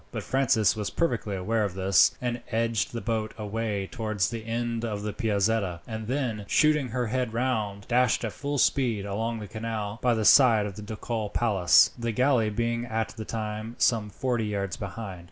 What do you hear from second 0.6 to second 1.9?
was perfectly aware of